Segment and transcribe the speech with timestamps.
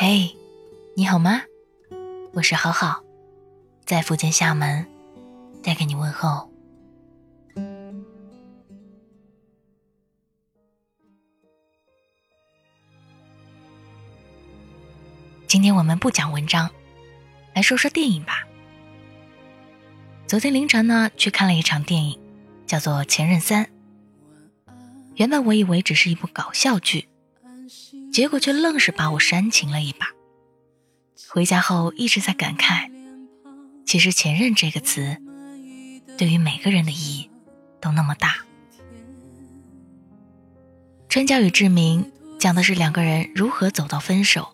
[0.00, 0.32] 嘿，
[0.94, 1.42] 你好吗？
[2.32, 3.02] 我是好好，
[3.84, 4.86] 在福建厦门
[5.60, 6.48] 带给你问候。
[15.48, 16.70] 今天我们不讲文章，
[17.52, 18.46] 来说说电影吧。
[20.28, 22.20] 昨天凌晨呢，去看了一场电影，
[22.68, 23.64] 叫做《前任三》。
[25.16, 27.08] 原本我以为只是一部搞笑剧，
[28.18, 30.08] 结果却愣是把我煽情了一把。
[31.28, 32.90] 回家后一直在感慨，
[33.86, 35.18] 其实“前任”这个词，
[36.16, 37.30] 对于每个人的意义
[37.80, 38.38] 都那么大。
[41.08, 42.10] 春娇与志明
[42.40, 44.48] 讲的是两个人如何走到分手，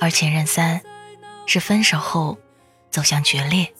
[0.00, 0.80] 而《前任三》
[1.44, 2.38] 是分手后
[2.90, 3.74] 走向决裂。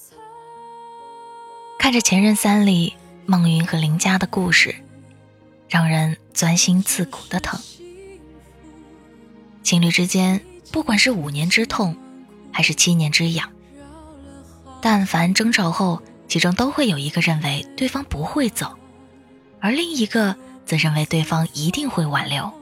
[1.79, 4.75] 看着《前任三》里孟云和林佳的故事，
[5.71, 7.59] 让人钻心刺骨的疼。
[9.63, 11.97] 情侣之间，不管是五年之痛，
[12.53, 13.51] 还是七年之痒，
[14.81, 18.77] 但凡争吵后，其中都会有一个认为对方不会走，
[19.61, 22.53] 而另一个则认为对方一定会挽留，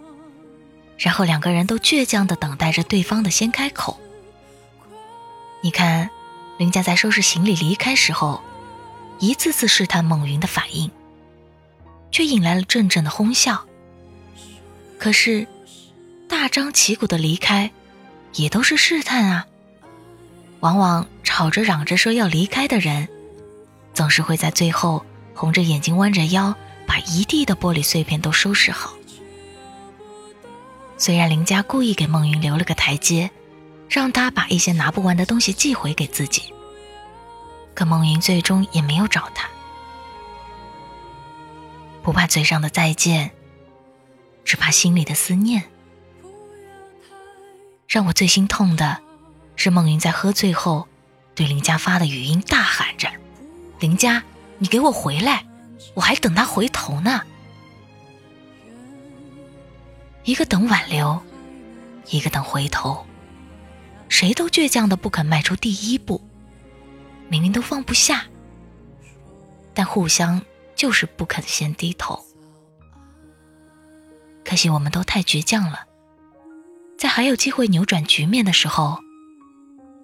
[0.98, 3.98] 然后两个人都倔强地等待着对方的先开口。
[5.62, 6.10] 你看，
[6.58, 8.40] 林佳在收拾行李离开时候。
[9.22, 10.90] 一次次试探孟云的反应，
[12.10, 13.66] 却引来了阵阵的哄笑。
[14.98, 15.46] 可是，
[16.30, 17.70] 大张旗鼓的离开，
[18.34, 19.46] 也都是试探啊。
[20.60, 23.08] 往往吵着嚷着说要离开的人，
[23.92, 26.54] 总是会在最后红着眼睛弯着腰，
[26.86, 28.94] 把一地的玻璃碎片都收拾好。
[30.96, 33.28] 虽然林家故意给孟云留了个台阶，
[33.88, 36.54] 让他把一些拿不完的东西寄回给自己。
[37.74, 39.48] 可孟云最终也没有找他，
[42.02, 43.32] 不怕嘴上的再见，
[44.44, 45.64] 只怕心里的思念。
[47.90, 49.02] 让我最心痛的，
[49.56, 50.86] 是孟云在喝醉后
[51.34, 53.10] 对林佳发的语音大喊着
[53.80, 54.22] ：“林佳，
[54.58, 55.44] 你给我回来！
[55.94, 57.20] 我还等他回头呢。”
[60.22, 61.20] 一个等挽留，
[62.10, 63.04] 一个等回头，
[64.08, 66.24] 谁都倔强的不肯迈出第一步。
[67.28, 68.24] 明明都放不下，
[69.74, 70.40] 但互相
[70.76, 72.24] 就是不肯先低头。
[74.44, 75.86] 可惜我们都太倔强了，
[77.00, 78.98] 在还有机会扭转局面的时候，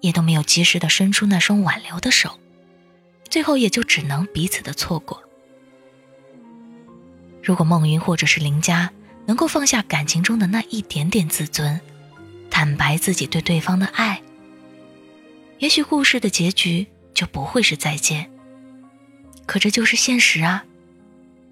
[0.01, 2.39] 也都没有及时的伸出那双挽留的手，
[3.29, 5.21] 最后也就只能彼此的错过。
[7.43, 8.91] 如果孟云或者是林佳
[9.27, 11.79] 能够放下感情中的那一点点自尊，
[12.49, 14.23] 坦白自己对对方的爱，
[15.59, 16.87] 也许故事的结局。
[17.13, 18.29] 就不会是再见。
[19.47, 20.65] 可这就是现实啊！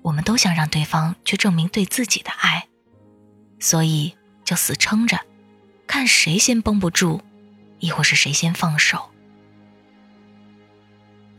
[0.04, 2.68] 我们都想让对方去证明对自己的爱，
[3.60, 5.20] 所以就死撑着，
[5.96, 7.22] 看谁先绷不住，
[7.80, 9.12] 亦或是谁先放手。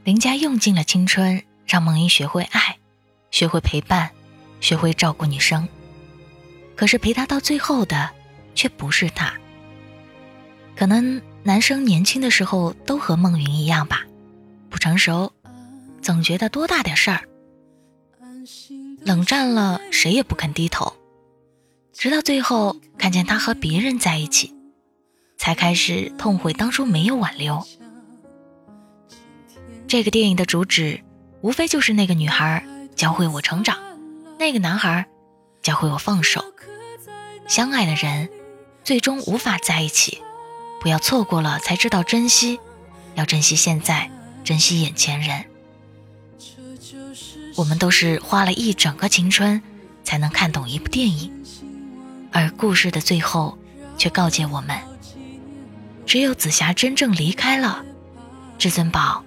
[0.03, 2.79] 林家用尽了青春，让梦英学会爱，
[3.31, 4.13] 学会陪伴，
[4.63, 5.69] 学会照顾女生。
[6.75, 8.11] 可是陪她到最后的，
[8.55, 9.35] 却不是他。
[10.75, 14.07] 可能男生年轻的时候都和孟云一样吧。
[14.71, 15.35] 不成熟，
[16.01, 17.21] 总觉得多大点事儿。
[19.03, 20.97] 冷战了，谁也不肯低头，
[21.99, 24.55] 直到最后看见他和别人在一起，
[25.39, 27.67] 才开始痛悔当初没有挽留。
[29.89, 31.01] 这个电影的主旨，
[31.41, 32.63] 无非就是那个女孩
[32.95, 33.79] 教会我成长，
[34.39, 35.07] 那个男孩
[35.63, 36.45] 教会我放手。
[37.49, 38.29] 相爱的人，
[38.85, 40.19] 最终无法在一起，
[40.83, 42.61] 不要错过了才知道珍惜，
[43.15, 44.11] 要珍惜现在。
[44.45, 45.47] 珍惜眼前人，
[47.57, 49.61] 我们都是花了一整个青春
[50.05, 51.33] 才能看懂一部电影，
[52.37, 53.57] 而故事的最后
[53.97, 54.79] 却告诫我们：
[56.05, 57.83] 只有紫霞真正离开了，
[58.59, 59.25] 至尊宝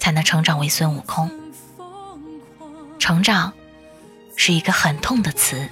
[0.00, 1.30] 才能成长为孙悟空。
[2.98, 3.52] 成长
[4.34, 5.68] 是一个很痛的词，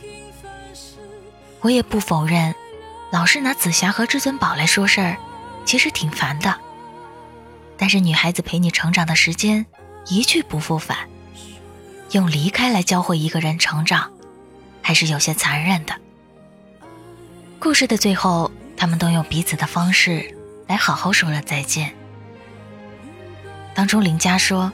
[1.61, 2.55] 我也不否认，
[3.11, 5.17] 老是拿紫霞和至尊宝来说事儿，
[5.65, 6.57] 其实挺烦的。
[7.77, 9.67] 但是女孩子陪你成长的时间
[10.07, 10.97] 一去不复返，
[12.13, 14.13] 用离开来教会一个人成长，
[14.81, 15.97] 还是有些残忍的。
[17.61, 20.35] 故事的最后，他们都用彼此的方式
[20.67, 21.95] 来好好说了再见。
[23.75, 24.73] 当初林佳说：“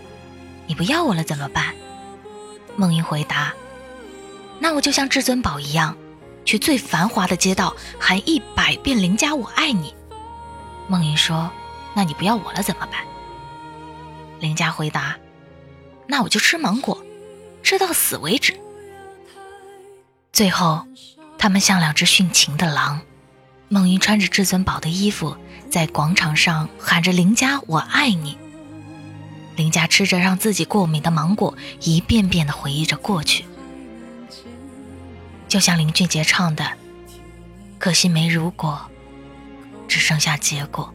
[0.69, 1.75] 你不要我了怎么办？”
[2.77, 3.53] 孟云回答
[4.61, 5.97] ：“那我就像至尊宝一样，
[6.45, 9.93] 去最繁华的街道喊一百遍林佳我爱你。”
[10.89, 11.51] 孟云说。
[11.97, 13.01] 那你不要我了怎么办？
[14.39, 15.17] 林佳回答
[16.07, 17.03] ：“那我就吃芒果，
[17.63, 18.55] 吃到死为止。”
[20.31, 20.87] 最后，
[21.39, 23.01] 他们像两只殉情的狼，
[23.69, 25.37] 孟云穿着至尊宝的衣服，
[25.71, 28.37] 在广场上喊着“林家，我爱你”。
[29.57, 33.45] 林家吃着让自己过敏的芒果，一遍遍的回忆着过去。
[35.49, 36.73] 就像林俊杰唱的
[37.79, 38.81] ：“可惜没如果，
[39.89, 40.93] 只剩下结果。”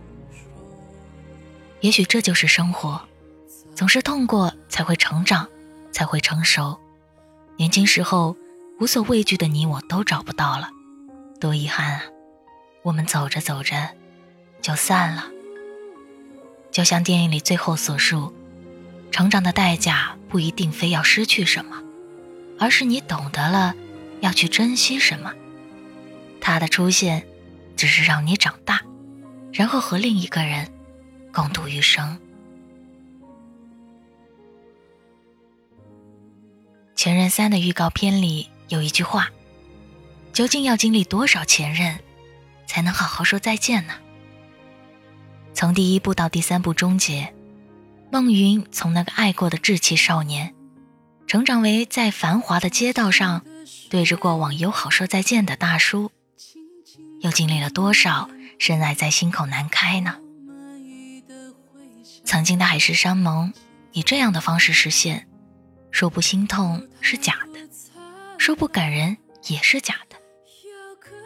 [1.82, 3.02] 也许这就是生活，
[3.74, 5.48] 总是痛过才会成长，
[5.92, 6.78] 才会成熟。
[7.58, 8.36] 年轻时候
[8.82, 10.68] 无所畏惧的你我都找不到了，
[11.40, 12.04] 多遗憾啊！
[12.82, 13.92] 我们走着走着
[14.60, 15.26] 就散了。
[16.72, 18.34] 就像电影里最后所述，
[19.12, 21.80] 成长的代价不一定非要失去什么，
[22.58, 23.76] 而是你懂得了
[24.22, 25.32] 要去珍惜什么。
[26.42, 27.24] 他的出现，
[27.78, 28.82] 只是让你长大，
[29.54, 30.68] 然后和另一个人。
[31.32, 32.18] 共度余生。
[36.96, 39.30] 《前任三》的预告片里有一句话
[40.32, 42.00] ：“究竟要经历多少前任，
[42.68, 43.94] 才能好好说再见呢？”
[45.54, 47.34] 从第一部到第三部终结，
[48.10, 50.56] 孟云从那个爱过的稚气少年，
[51.28, 53.46] 成长为在繁华的街道上
[53.90, 56.10] 对着过往友好说再见的大叔，
[57.20, 60.16] 又经历了多少深爱在心口难开呢？
[62.24, 63.52] 曾经的海誓山盟，
[63.92, 65.28] 以这样的方式实现，
[65.92, 67.51] 说不心痛是假的，
[68.42, 69.18] 说不感人
[69.50, 70.16] 也是假的。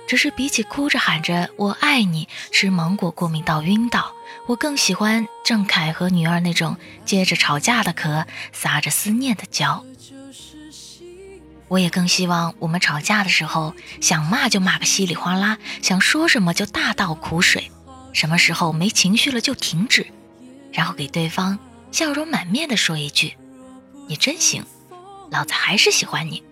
[0.06, 4.14] 只是比起哭着喊着“我爱你”，吃芒果过敏到晕倒，
[4.48, 6.76] 我更喜欢郑恺和女儿那种
[7.06, 9.86] 接着吵架的壳，撒着思念的娇。
[11.70, 17.72] 我也更希望我们吵架的时候，想骂就骂个稀里哗啦，想说什么就大倒苦水，
[18.12, 20.06] 什么时候没情绪了就停止。
[20.74, 21.58] 然后给对方
[21.94, 23.38] 笑容满面的说一句
[24.10, 24.66] ：“你真行，
[25.32, 26.44] 老子还是喜欢你。”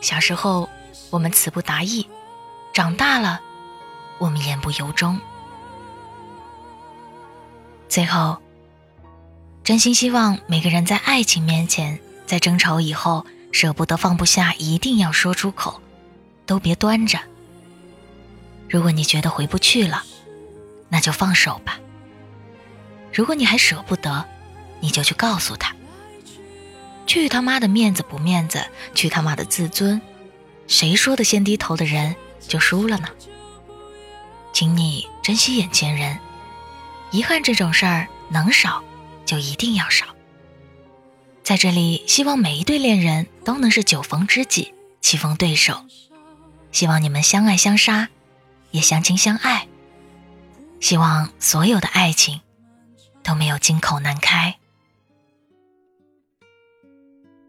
[0.00, 0.68] 小时候
[1.10, 2.08] 我们词不达意，
[2.72, 3.40] 长大了
[4.18, 5.18] 我们言不由衷。
[7.88, 8.38] 最后，
[9.64, 15.80] 真心希望每个人在爱情面前，在争吵以后舍不得放不下，一定要说出口，
[16.46, 17.18] 都别端着。
[18.68, 20.04] 如果你觉得回不去了，
[20.88, 21.78] 那就放手吧。
[23.12, 24.24] 如果你还舍不得，
[24.78, 25.74] 你就去告诉他。
[27.10, 28.64] 去他妈的面子不面子，
[28.94, 30.00] 去他妈的自尊，
[30.68, 32.14] 谁说的先低头的人
[32.46, 33.08] 就输了呢？
[34.52, 36.20] 请你珍惜眼前人，
[37.10, 38.84] 遗憾这种事儿能少
[39.26, 40.06] 就一定要少。
[41.42, 45.84] 在这里，希望每一对恋人都能是酒逢知己，棋逢对手。
[46.70, 48.08] 希望你们相爱相杀，
[48.70, 49.66] 也相亲相爱。
[50.78, 52.40] 希望所有的爱情。
[53.24, 54.59] 都没有金口难开。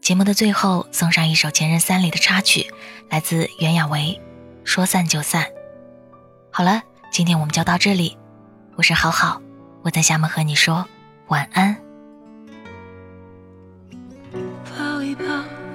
[0.02, 2.66] 节目的最后，送上一首《前任三》里的插曲，
[3.08, 4.20] 来自袁娅维，
[4.66, 5.44] 《说散就散》。
[6.50, 6.82] 好了，
[7.12, 8.18] 今天我们就到这里。
[8.74, 9.40] 我是好好，
[9.82, 10.84] 我在厦门和你说
[11.28, 11.76] 晚安。
[14.76, 15.24] 抱一抱，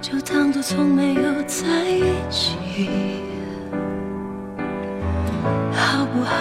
[0.02, 2.58] 就当作从没有在一起，
[5.72, 6.36] 好不好？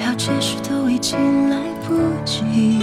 [0.00, 1.56] 要解释都已经来
[1.86, 2.82] 不及。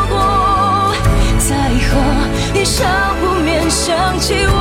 [2.61, 2.85] 你少
[3.19, 4.53] 不免想起我，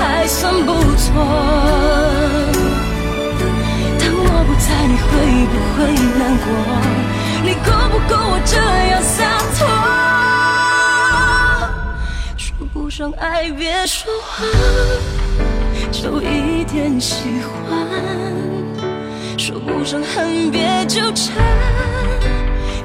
[0.00, 1.12] 还算不错。
[3.98, 5.10] 当我不在，你会
[5.52, 5.76] 不会
[6.18, 6.48] 难过？
[7.44, 8.56] 你够不够我这
[8.92, 9.20] 样洒
[9.58, 9.60] 脱？
[12.38, 14.48] 说不上爱，别说谎，
[15.92, 17.52] 就一点喜欢。
[19.36, 21.36] 说不上恨，别纠缠，